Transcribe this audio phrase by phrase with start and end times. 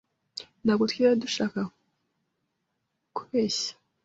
[0.63, 1.59] Ntabwo twigeze dushaka
[3.15, 3.71] kubeshya.